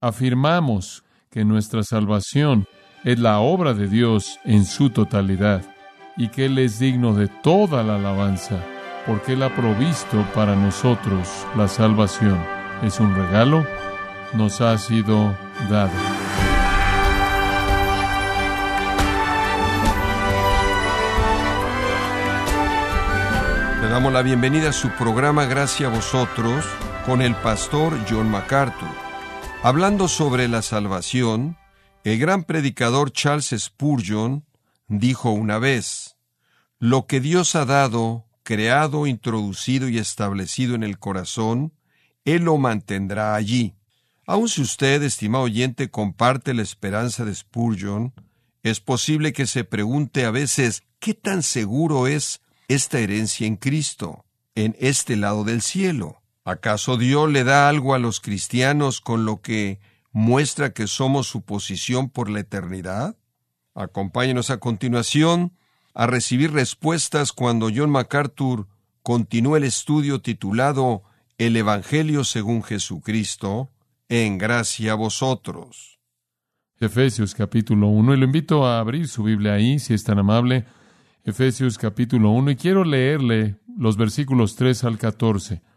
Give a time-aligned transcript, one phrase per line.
[0.00, 2.66] afirmamos que nuestra salvación
[3.04, 5.62] es la obra de Dios en su totalidad
[6.16, 8.56] y que Él es digno de toda la alabanza,
[9.06, 12.38] porque Él ha provisto para nosotros la salvación.
[12.82, 13.64] Es un regalo,
[14.34, 15.34] nos ha sido
[15.68, 15.92] dado.
[23.82, 26.64] Le damos la bienvenida a su programa Gracias a vosotros
[27.06, 29.09] con el pastor John MacArthur.
[29.62, 31.58] Hablando sobre la salvación,
[32.02, 34.46] el gran predicador Charles Spurgeon
[34.88, 36.16] dijo una vez,
[36.78, 41.74] lo que Dios ha dado, creado, introducido y establecido en el corazón,
[42.24, 43.74] Él lo mantendrá allí.
[44.26, 48.14] Aun si usted, estimado oyente, comparte la esperanza de Spurgeon,
[48.62, 54.24] es posible que se pregunte a veces qué tan seguro es esta herencia en Cristo,
[54.54, 56.19] en este lado del cielo.
[56.50, 59.78] ¿Acaso Dios le da algo a los cristianos con lo que
[60.10, 63.16] muestra que somos su posición por la eternidad?
[63.76, 65.52] Acompáñenos a continuación
[65.94, 68.66] a recibir respuestas cuando John MacArthur
[69.04, 71.04] continúa el estudio titulado
[71.38, 73.70] El Evangelio según Jesucristo,
[74.08, 76.00] en gracia a vosotros.
[76.80, 80.64] Efesios capítulo 1, y lo invito a abrir su Biblia ahí, si es tan amable.
[81.22, 85.69] Efesios capítulo 1, y quiero leerle los versículos 3 al 14.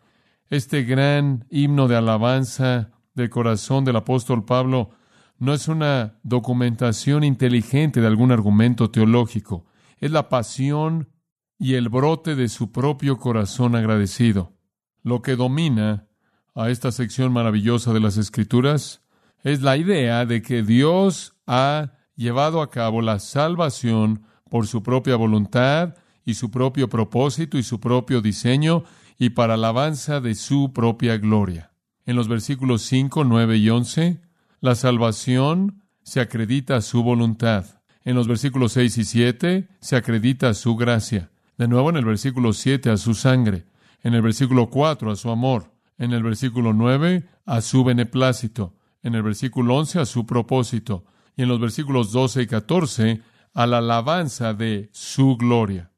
[0.54, 4.92] Este gran himno de alabanza del corazón del apóstol Pablo
[5.40, 9.66] no es una documentación inteligente de algún argumento teológico
[9.98, 11.10] es la pasión
[11.58, 14.54] y el brote de su propio corazón agradecido.
[15.02, 16.06] Lo que domina
[16.54, 19.02] a esta sección maravillosa de las Escrituras
[19.44, 25.16] es la idea de que Dios ha llevado a cabo la salvación por su propia
[25.16, 28.84] voluntad y su propio propósito y su propio diseño
[29.24, 31.72] y para alabanza de su propia gloria.
[32.06, 34.20] En los versículos 5, 9 y 11,
[34.60, 37.66] la salvación se acredita a su voluntad.
[38.04, 41.32] En los versículos 6 y 7 se acredita su gracia.
[41.58, 43.66] De nuevo en el versículo 7 a su sangre.
[44.02, 45.72] En el versículo 4 a su amor.
[45.98, 48.76] En el versículo 9 a su beneplácito.
[49.04, 51.06] En el versículo 11 a su propósito.
[51.38, 53.22] Y en los versículos 12 y 14
[53.54, 55.93] a la alabanza de su gloria.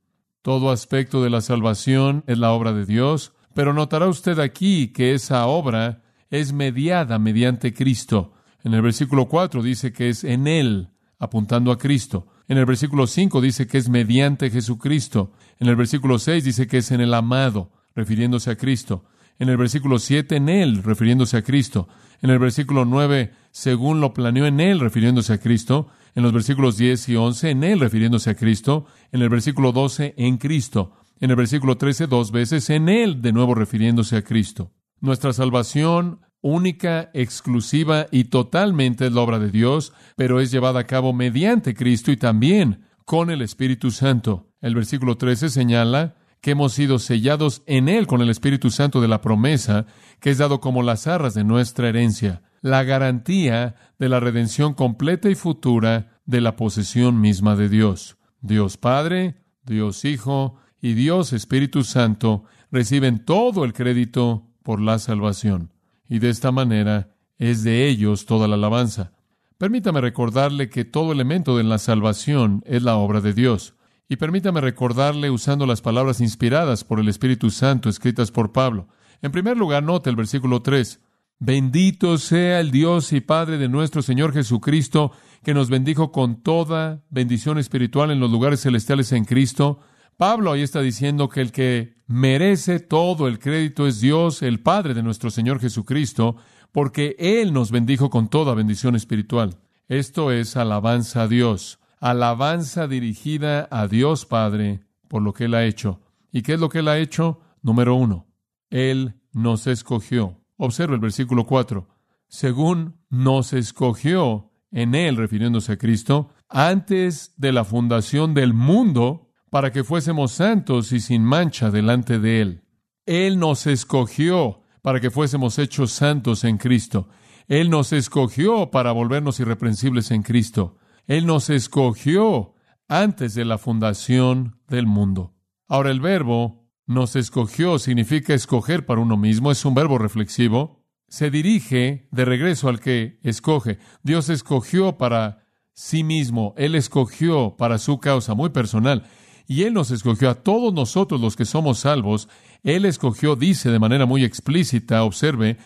[0.46, 5.16] Todo aspecto de la salvación es la obra de Dios, pero notará usted aquí que
[5.16, 8.32] esa obra es mediada mediante Cristo.
[8.64, 12.28] En el versículo 4 dice que es en Él apuntando a Cristo.
[12.48, 15.32] En el versículo 5 dice que es mediante Jesucristo.
[15.58, 19.04] En el versículo 6 dice que es en el amado, refiriéndose a Cristo.
[19.40, 21.88] En el versículo 7 en Él, refiriéndose a Cristo.
[22.22, 25.88] En el versículo 9, según lo planeó en Él, refiriéndose a Cristo.
[26.16, 28.86] En los versículos 10 y 11, en Él, refiriéndose a Cristo.
[29.12, 30.94] En el versículo 12, en Cristo.
[31.20, 34.72] En el versículo 13, dos veces, en Él, de nuevo refiriéndose a Cristo.
[35.02, 40.86] Nuestra salvación única, exclusiva y totalmente es la obra de Dios, pero es llevada a
[40.86, 44.52] cabo mediante Cristo y también con el Espíritu Santo.
[44.62, 49.08] El versículo 13 señala que hemos sido sellados en Él con el Espíritu Santo de
[49.08, 49.88] la promesa,
[50.20, 55.30] que es dado como las arras de nuestra herencia, la garantía de la redención completa
[55.30, 58.18] y futura de la posesión misma de Dios.
[58.42, 65.72] Dios Padre, Dios Hijo y Dios Espíritu Santo reciben todo el crédito por la salvación
[66.08, 69.12] y de esta manera es de ellos toda la alabanza.
[69.58, 73.76] Permítame recordarle que todo elemento de la salvación es la obra de Dios.
[74.08, 78.88] Y permítame recordarle usando las palabras inspiradas por el Espíritu Santo escritas por Pablo.
[79.22, 81.00] En primer lugar, note el versículo 3.
[81.46, 85.12] Bendito sea el Dios y Padre de nuestro Señor Jesucristo,
[85.44, 89.78] que nos bendijo con toda bendición espiritual en los lugares celestiales en Cristo.
[90.18, 94.96] Pablo ahí está diciendo que el que merece todo el crédito es Dios, el Padre
[94.96, 96.36] de nuestro Señor Jesucristo,
[96.72, 99.60] porque Él nos bendijo con toda bendición espiritual.
[99.88, 105.64] Esto es alabanza a Dios, alabanza dirigida a Dios Padre por lo que Él ha
[105.64, 106.02] hecho.
[106.32, 107.40] ¿Y qué es lo que Él ha hecho?
[107.62, 108.26] Número uno,
[108.72, 110.40] Él nos escogió.
[110.58, 111.88] Observa el versículo 4.
[112.28, 119.72] Según nos escogió en Él, refiriéndose a Cristo, antes de la fundación del mundo, para
[119.72, 122.64] que fuésemos santos y sin mancha delante de Él.
[123.06, 127.08] Él nos escogió para que fuésemos hechos santos en Cristo.
[127.48, 130.78] Él nos escogió para volvernos irreprensibles en Cristo.
[131.06, 132.56] Él nos escogió
[132.88, 135.36] antes de la fundación del mundo.
[135.68, 140.84] Ahora el verbo nos escogió significa escoger para uno mismo, es un verbo reflexivo.
[141.08, 143.80] Se dirige de regreso al que escoge.
[144.04, 149.08] Dios escogió para sí mismo, Él escogió para su causa muy personal
[149.48, 152.28] y Él nos escogió a todos nosotros los que somos salvos.
[152.64, 155.58] Él escogió, dice de manera muy explícita, observe,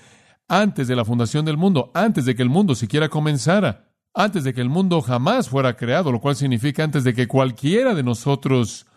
[0.48, 4.54] antes de la fundación del mundo, antes de que el mundo siquiera comenzara, antes de
[4.54, 8.88] que el mundo jamás fuera creado, lo cual significa antes de que cualquiera de nosotros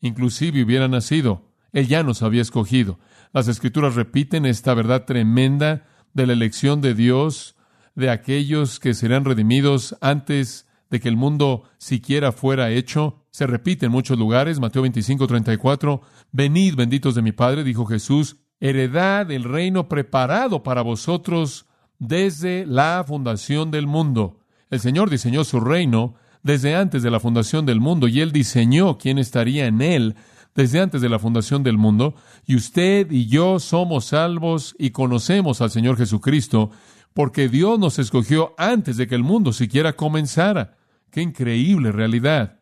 [0.00, 1.55] inclusive hubiera nacido.
[1.76, 2.98] Él ya nos había escogido.
[3.34, 5.84] Las escrituras repiten esta verdad tremenda
[6.14, 7.54] de la elección de Dios,
[7.94, 13.26] de aquellos que serán redimidos antes de que el mundo siquiera fuera hecho.
[13.30, 16.00] Se repite en muchos lugares, Mateo 25, 34,
[16.32, 21.66] Venid, benditos de mi Padre, dijo Jesús, heredad del reino preparado para vosotros
[21.98, 24.40] desde la fundación del mundo.
[24.70, 28.96] El Señor diseñó su reino desde antes de la fundación del mundo y Él diseñó
[28.96, 30.16] quién estaría en Él
[30.56, 32.14] desde antes de la fundación del mundo,
[32.46, 36.70] y usted y yo somos salvos y conocemos al Señor Jesucristo
[37.12, 40.76] porque Dios nos escogió antes de que el mundo siquiera comenzara.
[41.10, 42.60] ¡Qué increíble realidad!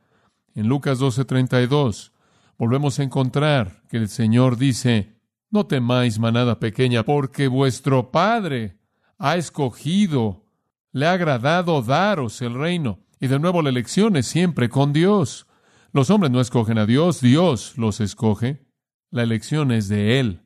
[0.55, 2.12] En Lucas 12:32
[2.56, 5.17] volvemos a encontrar que el Señor dice,
[5.50, 8.79] no temáis manada pequeña, porque vuestro Padre
[9.19, 10.44] ha escogido,
[10.93, 13.00] le ha agradado daros el reino.
[13.20, 15.46] Y de nuevo la elección es siempre con Dios.
[15.94, 18.67] Los hombres no escogen a Dios, Dios los escoge.
[19.12, 20.41] La elección es de Él.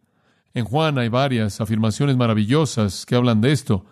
[0.52, 3.86] En Juan hay varias afirmaciones maravillosas que hablan de esto.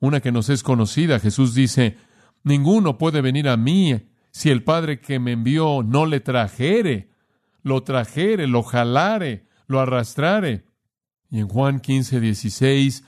[0.00, 1.96] Una que nos es conocida, Jesús dice,
[2.44, 3.98] Ninguno puede venir a mí
[4.32, 7.08] si el Padre que me envió no le trajere,
[7.62, 10.66] lo trajere, lo jalare, lo arrastrare.
[11.30, 13.04] Y en Juan 15, 16,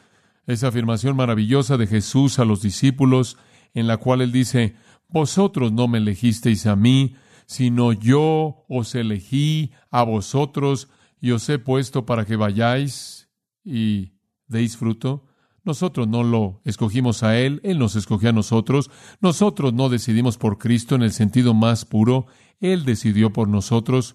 [0.47, 3.37] esa afirmación maravillosa de Jesús a los discípulos,
[3.75, 4.75] en la cual él dice,
[5.11, 7.15] Vosotros no me elegisteis a mí,
[7.51, 10.89] sino yo os elegí a vosotros
[11.21, 13.29] y os he puesto para que vayáis
[13.65, 14.13] y
[14.47, 15.27] deis fruto.
[15.65, 18.89] Nosotros no lo escogimos a Él, Él nos escogió a nosotros.
[19.21, 22.27] Nosotros no decidimos por Cristo en el sentido más puro,
[22.61, 24.15] Él decidió por nosotros.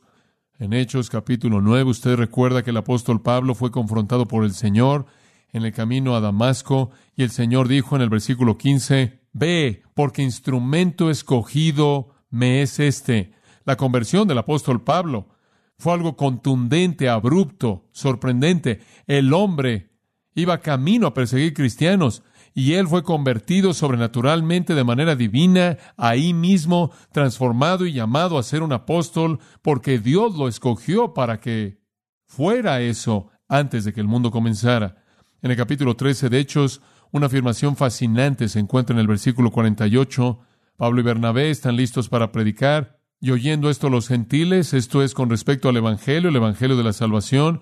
[0.58, 5.08] En Hechos capítulo 9, usted recuerda que el apóstol Pablo fue confrontado por el Señor
[5.52, 10.24] en el camino a Damasco y el Señor dijo en el versículo 15, Ve, porque
[10.24, 13.32] instrumento escogido me es este.
[13.64, 15.30] La conversión del apóstol Pablo
[15.78, 18.82] fue algo contundente, abrupto, sorprendente.
[19.08, 19.92] El hombre
[20.36, 22.24] iba camino a perseguir cristianos
[22.54, 28.64] y él fue convertido sobrenaturalmente de manera divina, ahí mismo, transformado y llamado a ser
[28.64, 31.80] un apóstol, porque Dios lo escogió para que
[32.26, 35.04] fuera eso antes de que el mundo comenzara.
[35.42, 40.40] En el capítulo 13 de Hechos, una afirmación fascinante se encuentra en el versículo 48.
[40.78, 45.30] Pablo y Bernabé están listos para predicar, y oyendo esto los gentiles, esto es con
[45.30, 47.62] respecto al Evangelio, el Evangelio de la salvación,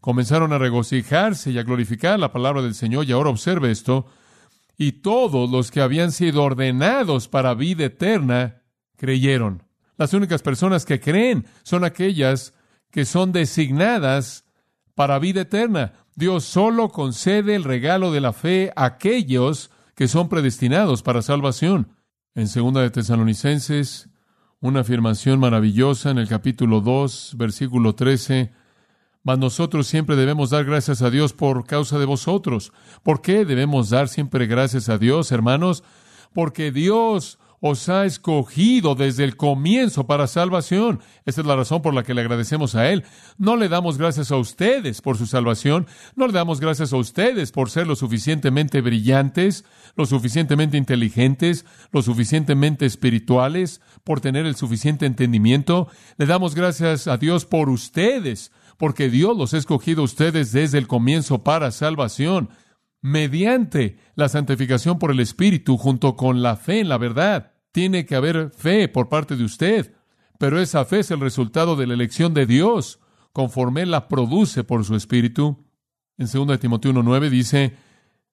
[0.00, 3.06] comenzaron a regocijarse y a glorificar la palabra del Señor.
[3.06, 4.06] Y ahora observe esto,
[4.76, 8.62] y todos los que habían sido ordenados para vida eterna
[8.96, 9.62] creyeron.
[9.96, 12.54] Las únicas personas que creen son aquellas
[12.90, 14.44] que son designadas
[14.94, 15.92] para vida eterna.
[16.14, 21.94] Dios solo concede el regalo de la fe a aquellos que son predestinados para salvación.
[22.36, 24.08] En segunda de Tesalonicenses,
[24.60, 28.52] una afirmación maravillosa en el capítulo 2, versículo 13,
[29.24, 32.72] mas nosotros siempre debemos dar gracias a Dios por causa de vosotros.
[33.02, 35.82] ¿Por qué debemos dar siempre gracias a Dios, hermanos?
[36.32, 41.00] Porque Dios os ha escogido desde el comienzo para salvación.
[41.26, 43.04] Esta es la razón por la que le agradecemos a Él.
[43.36, 45.86] No le damos gracias a ustedes por su salvación,
[46.16, 49.64] no le damos gracias a ustedes por ser lo suficientemente brillantes,
[49.94, 55.88] lo suficientemente inteligentes, lo suficientemente espirituales, por tener el suficiente entendimiento.
[56.16, 60.78] Le damos gracias a Dios por ustedes, porque Dios los ha escogido a ustedes desde
[60.78, 62.48] el comienzo para salvación
[63.02, 67.52] mediante la santificación por el Espíritu junto con la fe en la verdad.
[67.72, 69.94] Tiene que haber fe por parte de usted,
[70.38, 72.98] pero esa fe es el resultado de la elección de Dios,
[73.32, 75.64] conforme la produce por su Espíritu.
[76.18, 77.76] En 2 Timoteo 1.9 dice,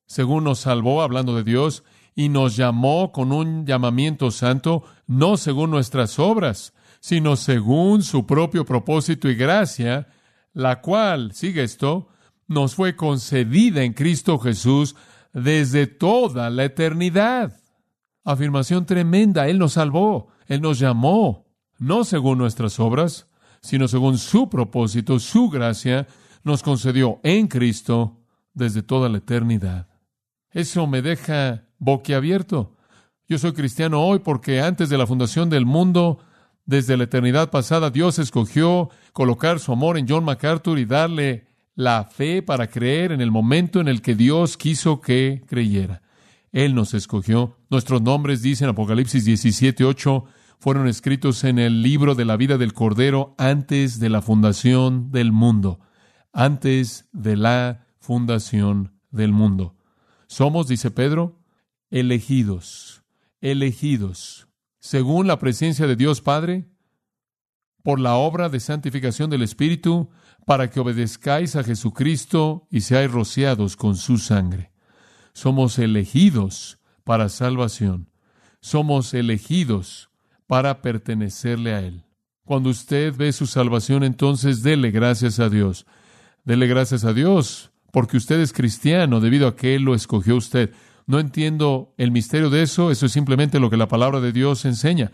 [0.06, 1.84] según nos salvó, hablando de Dios,
[2.16, 8.66] y nos llamó con un llamamiento santo, no según nuestras obras, sino según su propio
[8.66, 10.08] propósito y gracia,
[10.54, 12.08] la cual, sigue esto,
[12.48, 14.96] nos fue concedida en Cristo Jesús
[15.32, 17.54] desde toda la eternidad.
[18.28, 21.46] Afirmación tremenda, Él nos salvó, Él nos llamó,
[21.80, 23.30] no según nuestras obras,
[23.62, 26.08] sino según su propósito, su gracia,
[26.44, 28.18] nos concedió en Cristo
[28.54, 29.88] desde toda la eternidad.
[30.52, 32.76] Eso me deja boquiabierto.
[33.30, 36.20] Yo soy cristiano hoy porque antes de la fundación del mundo,
[36.66, 42.04] desde la eternidad pasada, Dios escogió colocar su amor en John MacArthur y darle la
[42.04, 46.02] fe para creer en el momento en el que Dios quiso que creyera.
[46.58, 47.56] Él nos escogió.
[47.70, 50.26] Nuestros nombres, dicen Apocalipsis 17, 8,
[50.58, 55.32] fueron escritos en el libro de la vida del Cordero antes de la fundación del
[55.32, 55.80] mundo.
[56.34, 59.76] Antes de la fundación del mundo.
[60.26, 61.44] Somos, dice Pedro,
[61.92, 63.04] elegidos,
[63.40, 64.48] elegidos,
[64.80, 66.68] según la presencia de Dios Padre,
[67.84, 70.10] por la obra de santificación del Espíritu,
[70.48, 74.72] para que obedezcáis a Jesucristo y seáis rociados con su sangre.
[75.38, 78.10] Somos elegidos para salvación.
[78.60, 80.10] Somos elegidos
[80.48, 82.06] para pertenecerle a Él.
[82.44, 85.86] Cuando usted ve su salvación, entonces dele gracias a Dios.
[86.44, 90.74] Dele gracias a Dios porque usted es cristiano debido a que Él lo escogió usted.
[91.06, 94.66] No entiendo el misterio de eso, eso es simplemente lo que la palabra de Dios
[94.66, 95.12] enseña.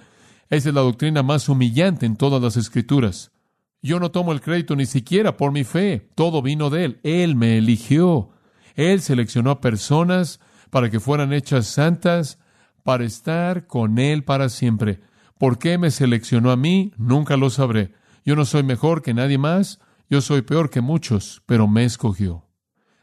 [0.49, 3.33] Esa es la doctrina más humillante en todas las escrituras.
[3.81, 6.99] Yo no tomo el crédito ni siquiera por mi fe, todo vino de Él.
[7.03, 8.32] Él me eligió.
[8.75, 10.39] Él seleccionó a personas
[10.69, 12.39] para que fueran hechas santas,
[12.83, 15.01] para estar con Él para siempre.
[15.37, 16.91] ¿Por qué me seleccionó a mí?
[16.97, 17.93] Nunca lo sabré.
[18.25, 22.45] Yo no soy mejor que nadie más, yo soy peor que muchos, pero me escogió.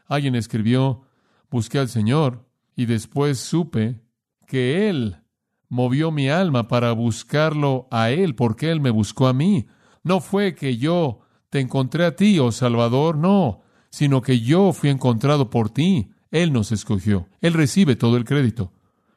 [0.07, 1.03] Alguien escribió,
[1.49, 4.01] busqué al Señor y después supe
[4.47, 5.17] que Él
[5.69, 9.67] movió mi alma para buscarlo a Él, porque Él me buscó a mí.
[10.03, 13.61] No fue que yo te encontré a ti, oh Salvador, no,
[13.91, 16.11] sino que yo fui encontrado por ti.
[16.31, 17.27] Él nos escogió.
[17.41, 18.71] Él recibe todo el crédito.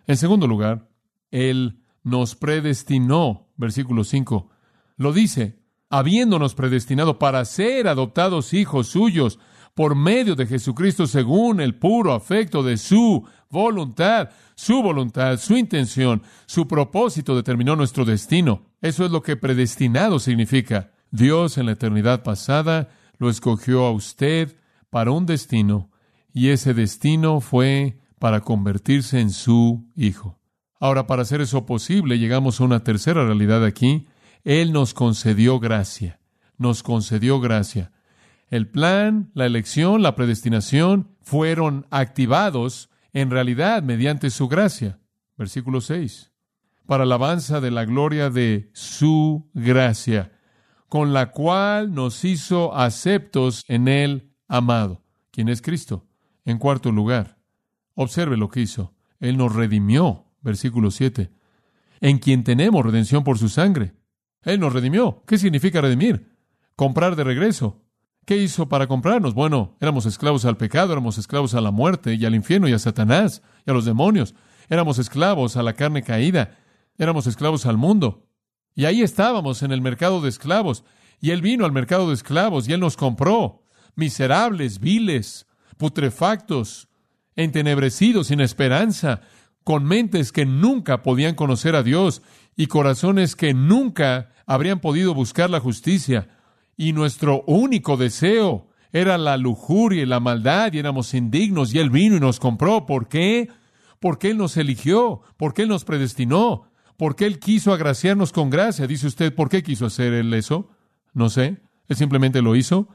[0.06, 0.88] En segundo lugar,
[1.30, 4.50] Él nos predestinó, versículo 5.
[4.96, 9.38] Lo dice, habiéndonos predestinado para ser adoptados hijos suyos
[9.74, 16.22] por medio de Jesucristo según el puro afecto de su voluntad, su voluntad, su intención,
[16.46, 18.62] su propósito determinó nuestro destino.
[18.80, 20.92] Eso es lo que predestinado significa.
[21.10, 22.88] Dios en la eternidad pasada
[23.18, 24.56] lo escogió a usted
[24.94, 25.90] para un destino
[26.32, 30.38] y ese destino fue para convertirse en su hijo.
[30.78, 34.06] Ahora, para hacer eso posible, llegamos a una tercera realidad aquí.
[34.44, 36.20] Él nos concedió gracia.
[36.58, 37.90] Nos concedió gracia.
[38.50, 45.00] El plan, la elección, la predestinación fueron activados en realidad mediante su gracia.
[45.36, 46.30] Versículo 6.
[46.86, 50.30] Para alabanza de la gloria de su gracia,
[50.88, 56.06] con la cual nos hizo aceptos en el amado, quien es Cristo.
[56.44, 57.38] En cuarto lugar,
[57.94, 58.94] observe lo que hizo.
[59.20, 60.26] Él nos redimió.
[60.42, 61.30] Versículo 7.
[62.00, 63.94] En quien tenemos redención por su sangre.
[64.42, 65.22] Él nos redimió.
[65.26, 66.30] ¿Qué significa redimir?
[66.76, 67.80] Comprar de regreso.
[68.26, 69.34] ¿Qué hizo para comprarnos?
[69.34, 72.78] Bueno, éramos esclavos al pecado, éramos esclavos a la muerte y al infierno y a
[72.78, 74.34] Satanás y a los demonios.
[74.68, 76.56] Éramos esclavos a la carne caída,
[76.98, 78.26] éramos esclavos al mundo.
[78.74, 80.84] Y ahí estábamos en el mercado de esclavos.
[81.20, 83.62] Y Él vino al mercado de esclavos y Él nos compró,
[83.96, 85.46] miserables, viles,
[85.76, 86.88] putrefactos,
[87.36, 89.20] entenebrecidos, sin esperanza,
[89.64, 92.22] con mentes que nunca podían conocer a Dios
[92.56, 96.28] y corazones que nunca habrían podido buscar la justicia
[96.76, 101.90] y nuestro único deseo era la lujuria y la maldad y éramos indignos y Él
[101.90, 102.86] vino y nos compró.
[102.86, 103.48] ¿Por qué?
[104.00, 108.86] Porque Él nos eligió, porque Él nos predestinó, porque Él quiso agraciarnos con gracia.
[108.86, 110.70] Dice usted, ¿por qué quiso hacer Él eso?
[111.12, 112.88] No sé, Él simplemente lo hizo.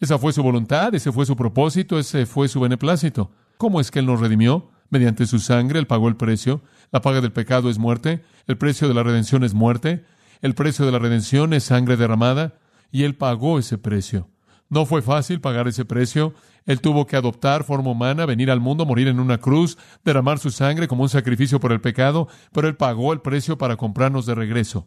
[0.00, 3.30] Esa fue su voluntad, ese fue su propósito, ese fue su beneplácito.
[3.58, 4.70] ¿Cómo es que Él nos redimió?
[4.88, 6.62] Mediante su sangre, Él pagó el precio.
[6.90, 10.04] La paga del pecado es muerte, el precio de la redención es muerte,
[10.40, 12.54] el precio de la redención es sangre derramada
[12.90, 14.30] y Él pagó ese precio.
[14.70, 16.32] No fue fácil pagar ese precio.
[16.64, 20.50] Él tuvo que adoptar forma humana, venir al mundo, morir en una cruz, derramar su
[20.50, 24.34] sangre como un sacrificio por el pecado, pero Él pagó el precio para comprarnos de
[24.34, 24.86] regreso.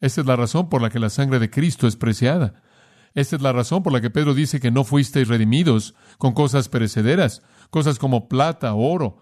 [0.00, 2.62] Esta es la razón por la que la sangre de Cristo es preciada.
[3.14, 6.68] Esta es la razón por la que Pedro dice que no fuisteis redimidos con cosas
[6.68, 9.18] perecederas, cosas como plata, oro,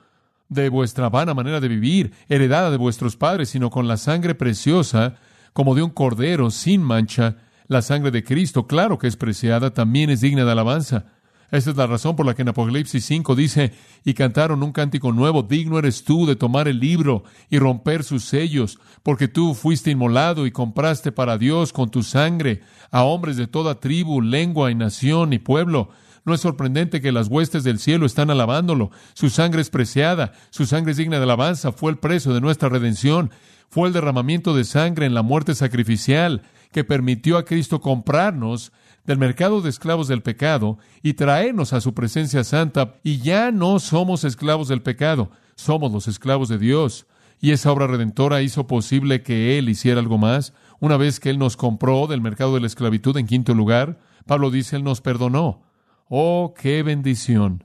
[0.49, 5.17] de vuestra vana manera de vivir, heredada de vuestros padres, sino con la sangre preciosa,
[5.53, 7.37] como de un cordero sin mancha,
[7.69, 11.07] la sangre de Cristo, claro que es preciada, también es digna de alabanza.
[11.53, 13.75] Esa es la razón por la que en Apocalipsis 5 dice,
[14.07, 18.25] y cantaron un cántico nuevo, digno eres tú de tomar el libro y romper sus
[18.25, 23.49] sellos, porque tú fuiste inmolado y compraste para Dios con tu sangre a hombres de
[23.49, 25.91] toda tribu, lengua y nación y pueblo.
[26.25, 28.91] No es sorprendente que las huestes del cielo están alabándolo.
[29.13, 32.71] Su sangre es preciada, su sangre es digna de alabanza, fue el precio de nuestra
[32.71, 33.31] redención,
[33.69, 36.41] fue el derramamiento de sangre en la muerte sacrificial
[36.73, 38.73] que permitió a Cristo comprarnos
[39.05, 42.95] del mercado de esclavos del pecado y traernos a su presencia santa.
[43.03, 47.07] Y ya no somos esclavos del pecado, somos los esclavos de Dios.
[47.41, 50.55] Y esa obra redentora hizo posible que Él hiciera algo más.
[50.81, 54.51] Una vez que Él nos compró del mercado de la esclavitud en quinto lugar, Pablo
[54.51, 55.63] dice, Él nos perdonó.
[56.09, 57.65] Oh, qué bendición.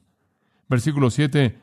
[0.67, 1.61] Versículo 7.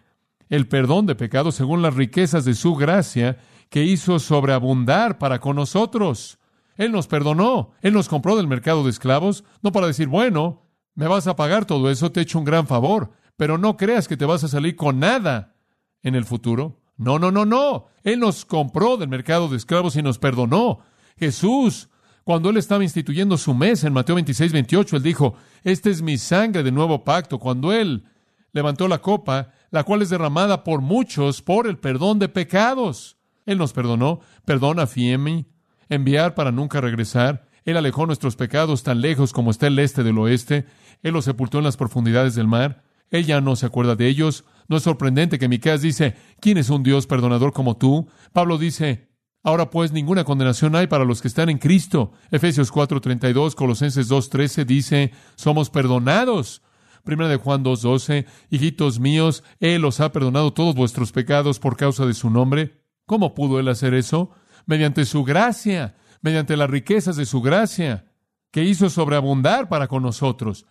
[0.48, 5.56] El perdón de pecados según las riquezas de su gracia que hizo sobreabundar para con
[5.56, 6.38] nosotros
[6.76, 10.62] él nos perdonó, Él nos compró del mercado de esclavos, no para decir, bueno,
[10.94, 14.08] me vas a pagar todo eso, te he hecho un gran favor, pero no creas
[14.08, 15.56] que te vas a salir con nada.
[16.02, 16.82] en el futuro.
[16.96, 17.86] No, no, no, no.
[18.02, 20.80] Él nos compró del mercado de esclavos y nos perdonó.
[21.16, 21.88] Jesús,
[22.24, 26.18] cuando Él estaba instituyendo su mesa en Mateo 26, 28, Él dijo, Esta es mi
[26.18, 27.38] sangre de nuevo pacto.
[27.38, 28.04] Cuando Él
[28.52, 33.16] levantó la copa, la cual es derramada por muchos por el perdón de pecados.
[33.46, 34.20] Él nos perdonó.
[34.44, 35.46] Perdona, Fiemi.
[35.88, 37.48] Enviar para nunca regresar.
[37.64, 40.66] Él alejó nuestros pecados tan lejos como está el este del oeste.
[41.02, 42.84] Él los sepultó en las profundidades del mar.
[43.10, 44.44] Él ya no se acuerda de ellos.
[44.68, 48.08] No es sorprendente que Miqueas dice, ¿quién es un Dios perdonador como tú?
[48.32, 49.08] Pablo dice,
[49.42, 52.12] ahora pues ninguna condenación hay para los que están en Cristo.
[52.30, 56.62] Efesios 4:32, Colosenses 2:13 dice, somos perdonados.
[57.04, 62.06] Primera de Juan 2:12, hijitos míos, él os ha perdonado todos vuestros pecados por causa
[62.06, 62.80] de su nombre.
[63.06, 64.30] ¿Cómo pudo él hacer eso?
[64.66, 65.94] Mediante su gracia
[66.24, 68.06] mediante las riquezas de su gracia,
[68.50, 70.64] que hizo sobreabundar para con nosotros.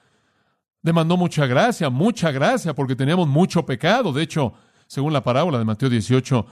[0.82, 4.12] Demandó mucha gracia, mucha gracia, porque teníamos mucho pecado.
[4.12, 4.54] De hecho,
[4.88, 6.48] según la parábola de Mateo 18,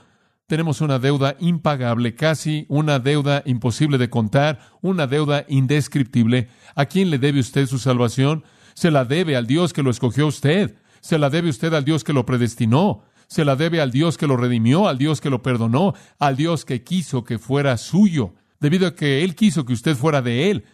[0.46, 6.48] tenemos una deuda impagable, casi una deuda imposible de contar, una deuda indescriptible.
[6.76, 8.44] ¿A quién le debe usted su salvación?
[8.74, 10.76] Se la debe al Dios que lo escogió usted.
[11.00, 13.02] Se la debe usted al Dios que lo predestinó.
[13.32, 16.66] Se la debe al Dios que lo redimió, al Dios que lo perdonó, al Dios
[16.66, 20.66] que quiso que fuera suyo debido a que Él quiso que usted fuera de Él.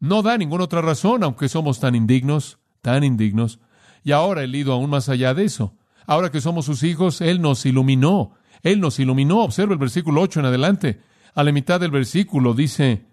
[0.00, 3.60] No da ninguna otra razón, aunque somos tan indignos, tan indignos.
[4.02, 5.76] Y ahora Él ido aún más allá de eso.
[6.06, 8.32] Ahora que somos sus hijos, Él nos iluminó.
[8.62, 9.40] Él nos iluminó.
[9.40, 11.02] Observa el versículo 8 en adelante.
[11.34, 13.04] A la mitad del versículo dice,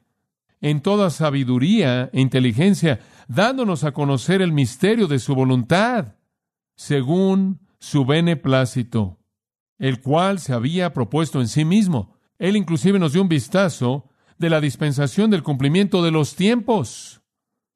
[0.62, 6.16] en toda sabiduría e inteligencia, dándonos a conocer el misterio de su voluntad,
[6.78, 9.19] según su beneplácito,
[9.77, 14.09] el cual se había propuesto en sí mismo él inclusive nos dio un vistazo
[14.39, 17.21] de la dispensación del cumplimiento de los tiempos.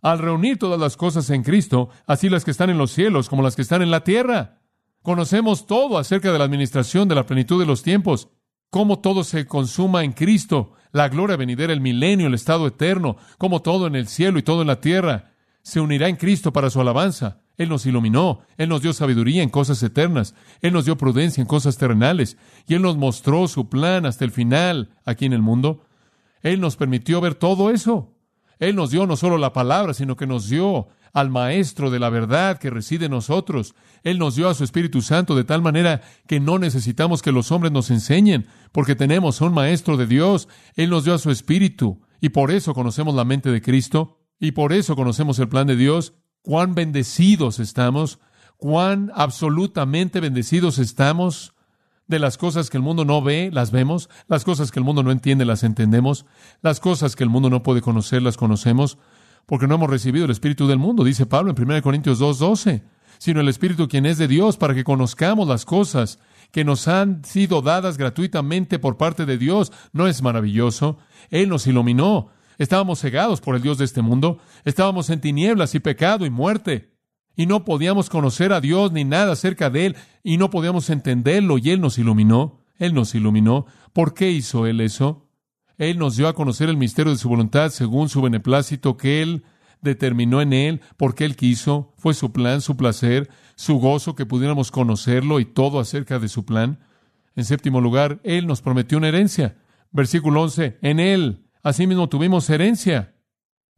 [0.01, 3.43] Al reunir todas las cosas en Cristo, así las que están en los cielos como
[3.43, 4.61] las que están en la tierra,
[5.03, 8.29] conocemos todo acerca de la administración de la plenitud de los tiempos,
[8.71, 13.61] cómo todo se consuma en Cristo, la gloria venidera, el milenio, el estado eterno, cómo
[13.61, 16.81] todo en el cielo y todo en la tierra se unirá en Cristo para su
[16.81, 17.43] alabanza.
[17.57, 21.47] Él nos iluminó, Él nos dio sabiduría en cosas eternas, Él nos dio prudencia en
[21.47, 22.37] cosas terrenales,
[22.67, 25.85] y Él nos mostró su plan hasta el final aquí en el mundo.
[26.41, 28.13] Él nos permitió ver todo eso.
[28.59, 32.09] Él nos dio no solo la palabra, sino que nos dio al Maestro de la
[32.09, 33.73] verdad que reside en nosotros.
[34.03, 37.51] Él nos dio a su Espíritu Santo de tal manera que no necesitamos que los
[37.51, 40.49] hombres nos enseñen, porque tenemos a un Maestro de Dios.
[40.75, 44.51] Él nos dio a su Espíritu, y por eso conocemos la mente de Cristo, y
[44.51, 46.13] por eso conocemos el plan de Dios,
[46.45, 48.19] cuán bendecidos estamos,
[48.57, 51.55] cuán absolutamente bendecidos estamos
[52.07, 55.01] de las cosas que el mundo no ve, las vemos, las cosas que el mundo
[55.01, 56.27] no entiende, las entendemos,
[56.61, 58.99] las cosas que el mundo no puede conocer, las conocemos,
[59.47, 62.83] porque no hemos recibido el Espíritu del mundo, dice Pablo en 1 Corintios 2.12,
[63.17, 66.19] sino el Espíritu quien es de Dios, para que conozcamos las cosas
[66.51, 69.71] que nos han sido dadas gratuitamente por parte de Dios.
[69.93, 70.99] ¿No es maravilloso?
[71.31, 75.79] Él nos iluminó, Estábamos cegados por el Dios de este mundo, estábamos en tinieblas y
[75.79, 76.93] pecado y muerte,
[77.35, 81.57] y no podíamos conocer a Dios ni nada acerca de Él, y no podíamos entenderlo,
[81.57, 83.65] y Él nos iluminó, Él nos iluminó.
[83.93, 85.29] ¿Por qué hizo Él eso?
[85.77, 89.43] Él nos dio a conocer el misterio de su voluntad según su beneplácito que Él
[89.81, 94.71] determinó en Él, porque Él quiso, fue su plan, su placer, su gozo que pudiéramos
[94.71, 96.79] conocerlo y todo acerca de su plan.
[97.35, 99.57] En séptimo lugar, Él nos prometió una herencia.
[99.91, 103.15] Versículo 11, en Él Asimismo tuvimos herencia,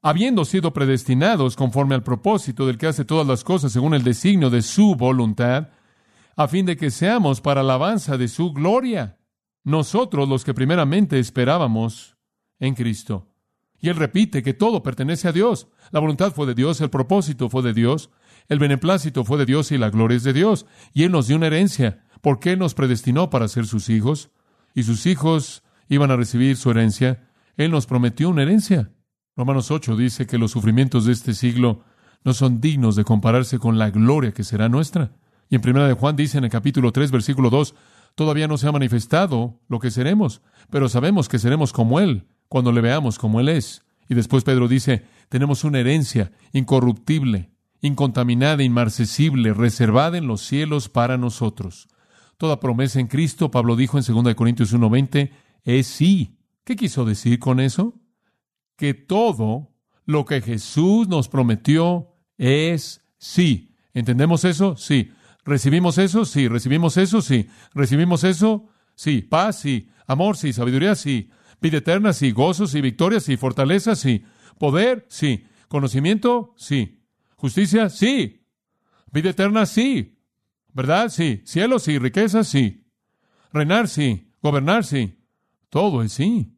[0.01, 4.49] habiendo sido predestinados conforme al propósito del que hace todas las cosas según el designio
[4.49, 5.69] de su voluntad,
[6.35, 9.19] a fin de que seamos para alabanza de su gloria,
[9.63, 12.17] nosotros los que primeramente esperábamos
[12.59, 13.29] en Cristo.
[13.79, 15.69] Y él repite que todo pertenece a Dios.
[15.91, 18.09] La voluntad fue de Dios, el propósito fue de Dios,
[18.49, 20.65] el beneplácito fue de Dios y la gloria es de Dios.
[20.93, 24.29] Y Él nos dio una herencia, porque Él nos predestinó para ser sus hijos,
[24.75, 27.26] y sus hijos iban a recibir su herencia.
[27.57, 28.91] Él nos prometió una herencia.
[29.35, 31.83] Romanos 8 dice que los sufrimientos de este siglo
[32.23, 35.11] no son dignos de compararse con la gloria que será nuestra.
[35.49, 37.73] Y en primera de Juan dice en el capítulo 3, versículo 2,
[38.15, 42.71] todavía no se ha manifestado lo que seremos, pero sabemos que seremos como Él cuando
[42.71, 43.83] le veamos como Él es.
[44.07, 51.17] Y después Pedro dice, tenemos una herencia incorruptible, incontaminada, inmarcesible, reservada en los cielos para
[51.17, 51.87] nosotros.
[52.37, 55.31] Toda promesa en Cristo, Pablo dijo en 2 Corintios 1:20,
[55.63, 56.36] es sí
[56.67, 57.97] ¿Qué quiso decir con eso?
[58.75, 63.73] Que todo lo que Jesús nos prometió es sí.
[63.93, 64.75] ¿Entendemos eso?
[64.75, 65.13] Sí.
[65.45, 66.25] ¿Recibimos eso?
[66.25, 66.49] Sí.
[66.49, 67.21] ¿Recibimos eso?
[67.21, 67.47] Sí.
[67.73, 68.67] ¿Recibimos eso?
[68.95, 69.21] Sí.
[69.21, 69.87] Paz, sí.
[70.07, 70.51] Amor, sí.
[70.51, 71.29] Sabiduría, sí.
[71.61, 72.31] Vida eterna, sí.
[72.31, 72.81] Gozos, sí.
[72.81, 73.37] Victorias, sí.
[73.37, 74.25] Fortaleza, sí.
[74.59, 75.45] Poder, sí.
[75.69, 77.01] Conocimiento, sí.
[77.37, 78.45] Justicia, sí.
[79.13, 80.19] Vida eterna, sí.
[80.73, 81.07] ¿Verdad?
[81.07, 81.43] Sí.
[81.45, 81.97] Cielos sí.
[81.97, 82.85] Riquezas sí.
[83.53, 84.33] Reinar sí.
[84.41, 85.17] Gobernar sí.
[85.69, 86.56] Todo es sí.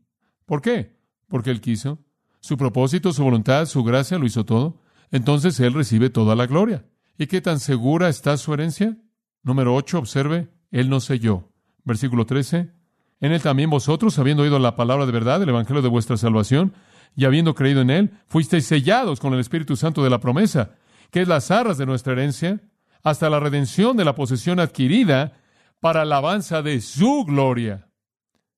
[0.50, 0.96] ¿Por qué?
[1.28, 2.00] Porque Él quiso.
[2.40, 4.82] Su propósito, su voluntad, su gracia lo hizo todo.
[5.12, 6.88] Entonces Él recibe toda la gloria.
[7.20, 8.98] ¿Y qué tan segura está su herencia?
[9.44, 11.52] Número 8, observe, Él no selló.
[11.84, 12.72] Versículo 13.
[13.20, 16.74] En Él también vosotros, habiendo oído la palabra de verdad, el Evangelio de vuestra salvación,
[17.16, 20.72] y habiendo creído en Él, fuisteis sellados con el Espíritu Santo de la promesa,
[21.12, 22.60] que es las arras de nuestra herencia,
[23.04, 25.34] hasta la redención de la posesión adquirida
[25.80, 27.88] para alabanza de su gloria.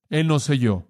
[0.09, 0.87] Él nos selló.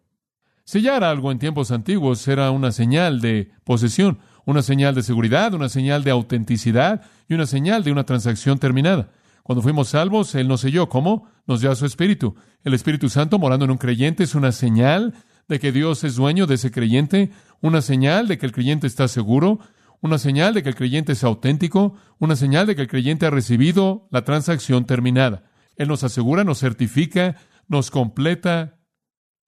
[0.64, 5.70] Sellar algo en tiempos antiguos era una señal de posesión, una señal de seguridad, una
[5.70, 9.10] señal de autenticidad y una señal de una transacción terminada.
[9.44, 10.88] Cuando fuimos salvos, Él nos selló.
[10.88, 11.28] ¿Cómo?
[11.48, 12.36] Nos dio a su Espíritu.
[12.64, 15.14] El Espíritu Santo morando en un creyente es una señal
[15.48, 19.08] de que Dios es dueño de ese creyente, una señal de que el creyente está
[19.08, 19.60] seguro,
[20.00, 23.32] una señal de que el creyente es auténtico, una señal de que el creyente ha
[23.32, 25.44] recibido la transacción terminada.
[25.76, 27.36] Él nos asegura, nos certifica,
[27.68, 28.78] nos completa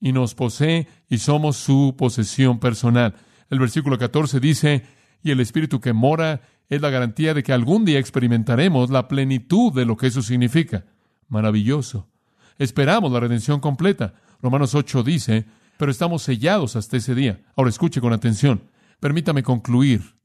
[0.03, 3.15] y nos posee y somos su posesión personal.
[3.49, 4.83] El versículo 14 dice,
[5.23, 9.71] y el Espíritu que mora es la garantía de que algún día experimentaremos la plenitud
[9.71, 10.83] de lo que eso significa.
[11.29, 12.09] Maravilloso.
[12.57, 14.15] Esperamos la redención completa.
[14.41, 15.45] Romanos 8 dice,
[15.77, 17.41] pero estamos sellados hasta ese día.
[17.55, 18.69] Ahora escuche con atención.
[18.99, 20.17] Permítame concluir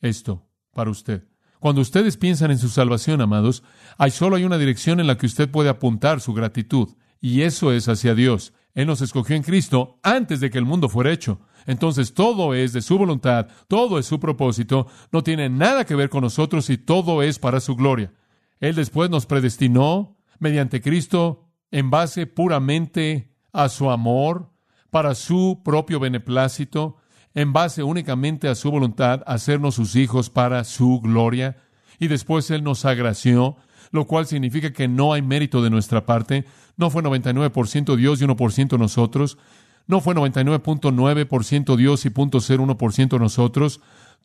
[0.00, 1.24] esto para usted.
[1.60, 3.62] Cuando ustedes piensan en su salvación, amados,
[3.98, 6.88] hay solo hay una dirección en la que usted puede apuntar su gratitud,
[7.20, 8.54] y eso es hacia Dios.
[8.76, 11.40] Él nos escogió en Cristo antes de que el mundo fuera hecho.
[11.64, 16.10] Entonces todo es de su voluntad, todo es su propósito, no tiene nada que ver
[16.10, 18.12] con nosotros y todo es para su gloria.
[18.60, 24.52] Él después nos predestinó mediante Cristo en base puramente a su amor,
[24.90, 26.96] para su propio beneplácito,
[27.32, 31.56] en base únicamente a su voluntad, hacernos sus hijos para su gloria.
[31.98, 33.56] Y después Él nos agració,
[33.90, 36.44] lo cual significa que no hay mérito de nuestra parte.
[36.76, 39.38] No fue 99% Dios y 1% nosotros.
[39.86, 43.80] No fue 99.9% Dios y 0.01% nosotros.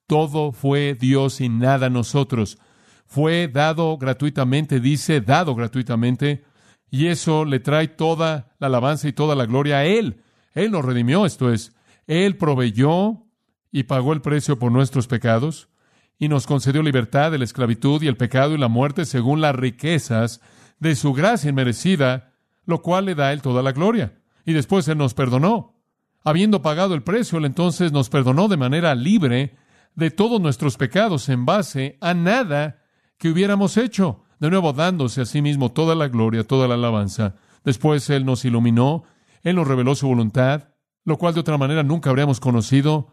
[0.07, 2.57] Todo fue Dios y nada nosotros.
[3.05, 6.43] Fue dado gratuitamente, dice, dado gratuitamente.
[6.89, 10.21] Y eso le trae toda la alabanza y toda la gloria a Él.
[10.53, 11.73] Él nos redimió, esto es,
[12.07, 13.23] Él proveyó
[13.71, 15.70] y pagó el precio por nuestros pecados
[16.21, 19.55] y nos concedió libertad de la esclavitud y el pecado y la muerte según las
[19.55, 20.39] riquezas
[20.79, 24.87] de su gracia inmerecida, lo cual le da a Él toda la gloria y después
[24.87, 25.81] Él nos perdonó.
[26.23, 29.57] Habiendo pagado el precio, Él entonces nos perdonó de manera libre
[29.95, 32.83] de todos nuestros pecados en base a nada
[33.17, 37.33] que hubiéramos hecho, de nuevo dándose a sí mismo toda la gloria, toda la alabanza.
[37.65, 39.05] Después Él nos iluminó,
[39.41, 40.69] Él nos reveló su voluntad,
[41.03, 43.11] lo cual de otra manera nunca habríamos conocido,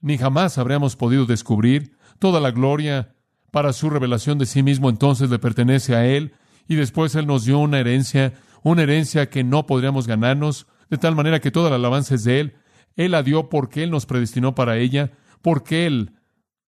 [0.00, 1.95] ni jamás habríamos podido descubrir.
[2.18, 3.14] Toda la gloria
[3.50, 6.32] para su revelación de sí mismo entonces le pertenece a Él,
[6.68, 8.34] y después Él nos dio una herencia
[8.70, 12.40] una herencia que no podríamos ganarnos, de tal manera que toda la alabanza es de
[12.40, 12.54] Él.
[12.96, 16.14] Él la dio porque Él nos predestinó para ella, porque Él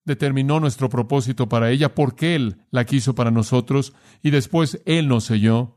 [0.05, 5.25] determinó nuestro propósito para ella, porque Él la quiso para nosotros, y después Él nos
[5.25, 5.77] selló.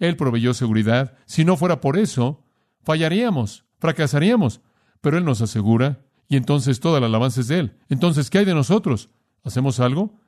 [0.00, 1.14] Él proveyó seguridad.
[1.26, 2.44] Si no fuera por eso,
[2.82, 4.62] fallaríamos, fracasaríamos,
[5.00, 6.00] pero Él nos asegura,
[6.32, 7.76] y entonces toda la alabanza es de Él.
[7.90, 9.10] Entonces, ¿qué hay de nosotros?
[9.44, 10.18] ¿Hacemos algo?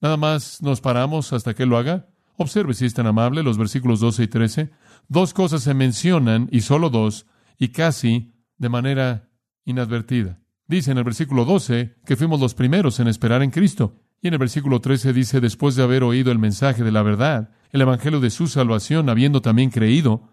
[0.00, 2.06] ¿Nada más nos paramos hasta que Él lo haga?
[2.36, 4.70] Observe si es tan amable los versículos 12 y 13.
[5.08, 7.26] Dos cosas se mencionan, y solo dos,
[7.58, 9.28] y casi de manera
[9.64, 10.38] inadvertida.
[10.68, 13.96] Dice en el versículo 12 que fuimos los primeros en esperar en Cristo.
[14.22, 17.50] Y en el versículo 13 dice, después de haber oído el mensaje de la verdad,
[17.72, 20.28] el Evangelio de su salvación, habiendo también creído,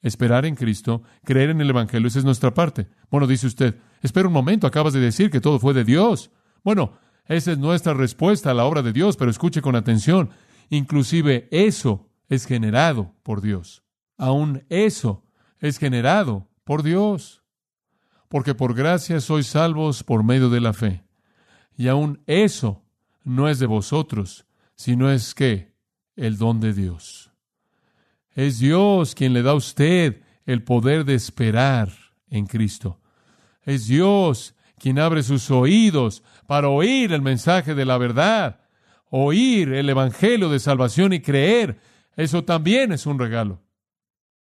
[0.00, 2.86] esperar en Cristo, creer en el Evangelio, esa es nuestra parte.
[3.10, 6.30] Bueno, dice usted, espera un momento, acabas de decir que todo fue de Dios.
[6.62, 10.30] Bueno, esa es nuestra respuesta a la obra de Dios, pero escuche con atención.
[10.68, 13.82] Inclusive eso es generado por Dios.
[14.16, 15.24] Aún eso
[15.58, 17.42] es generado por Dios.
[18.28, 21.04] Porque por gracia sois salvos por medio de la fe.
[21.76, 22.84] Y aún eso
[23.24, 25.74] no es de vosotros, sino es que
[26.16, 27.30] el don de Dios.
[28.32, 31.90] Es Dios quien le da a usted el poder de esperar
[32.28, 33.00] en Cristo.
[33.64, 38.60] Es Dios quien abre sus oídos para oír el mensaje de la verdad
[39.10, 41.80] oír el Evangelio de salvación y creer,
[42.16, 43.62] eso también es un regalo.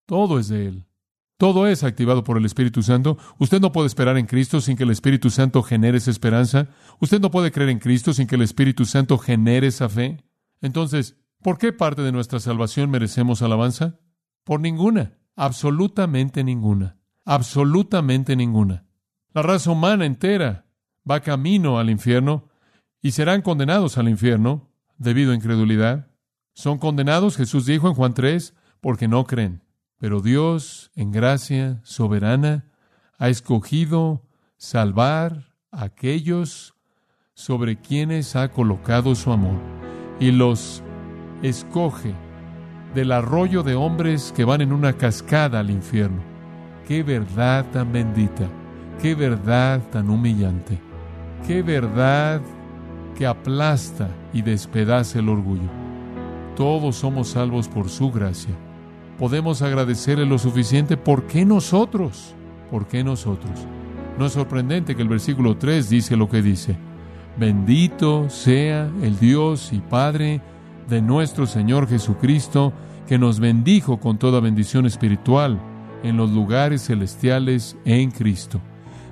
[0.07, 0.85] Todo es de Él.
[1.37, 3.17] Todo es activado por el Espíritu Santo.
[3.39, 6.69] Usted no puede esperar en Cristo sin que el Espíritu Santo genere esa esperanza.
[6.99, 10.25] Usted no puede creer en Cristo sin que el Espíritu Santo genere esa fe.
[10.61, 14.01] Entonces, ¿por qué parte de nuestra salvación merecemos alabanza?
[14.43, 18.88] Por ninguna, absolutamente ninguna, absolutamente ninguna.
[19.39, 20.65] La raza humana entera
[21.09, 22.49] va camino al infierno
[23.01, 26.09] y serán condenados al infierno debido a incredulidad.
[26.55, 29.63] Son condenados, Jesús dijo en Juan 3, porque no creen.
[29.97, 32.65] Pero Dios, en gracia soberana,
[33.17, 34.25] ha escogido
[34.57, 36.75] salvar a aquellos
[37.35, 39.61] sobre quienes ha colocado su amor
[40.19, 40.83] y los
[41.45, 42.13] escoge
[42.93, 46.25] del arroyo de hombres que van en una cascada al infierno.
[46.89, 48.49] Qué verdad tan bendita,
[49.01, 50.79] qué verdad tan humillante,
[51.47, 52.41] qué verdad
[53.17, 55.69] que aplasta y despedaza el orgullo.
[56.57, 58.55] Todos somos salvos por su gracia.
[59.19, 60.97] Podemos agradecerle lo suficiente.
[60.97, 62.35] ¿Por qué nosotros?
[62.71, 63.67] ¿Por qué nosotros?
[64.19, 66.77] No es sorprendente que el versículo 3 dice lo que dice.
[67.39, 70.41] Bendito sea el Dios y Padre
[70.89, 72.73] de nuestro Señor Jesucristo,
[73.07, 75.59] que nos bendijo con toda bendición espiritual
[76.03, 78.61] en los lugares celestiales en Cristo.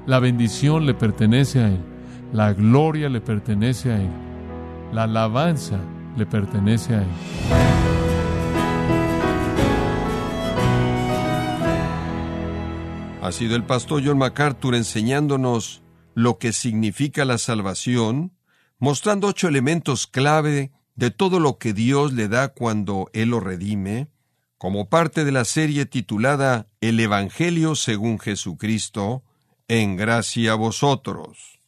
[0.06, 1.80] La bendición le pertenece a Él,
[2.32, 4.10] la gloria le pertenece a Él,
[4.92, 5.80] la alabanza
[6.16, 7.08] le pertenece a Él.
[13.20, 15.82] Ha sido el pastor John MacArthur enseñándonos
[16.14, 18.32] lo que significa la salvación,
[18.78, 24.08] mostrando ocho elementos clave de todo lo que Dios le da cuando Él lo redime,
[24.56, 29.24] como parte de la serie titulada El Evangelio según Jesucristo,
[29.68, 31.60] en gracia vosotros.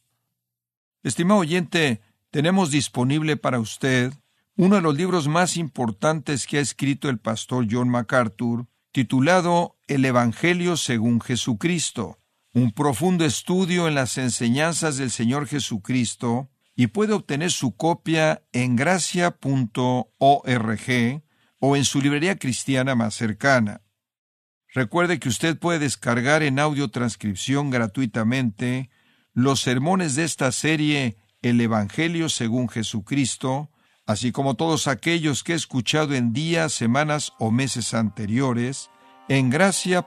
[1.03, 4.13] Estimado oyente, tenemos disponible para usted
[4.55, 10.03] uno de los libros más importantes que ha escrito el pastor John MacArthur, titulado El
[10.03, 12.19] Evangelio según Jesucristo,
[12.53, 18.75] un profundo estudio en las enseñanzas del Señor Jesucristo, y puede obtener su copia en
[18.75, 19.33] gracia.org
[21.59, 23.81] o en su librería cristiana más cercana.
[24.73, 28.89] Recuerde que usted puede descargar en audio transcripción gratuitamente
[29.33, 33.69] los sermones de esta serie El Evangelio según Jesucristo,
[34.05, 38.91] así como todos aquellos que he escuchado en días, semanas o meses anteriores
[39.27, 40.03] en gracia.org.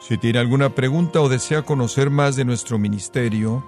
[0.00, 3.64] Si tiene alguna pregunta o desea conocer más de nuestro ministerio,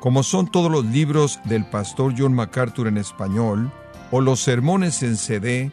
[0.00, 3.72] como son todos los libros del pastor John MacArthur en español,
[4.10, 5.72] o los sermones en CD,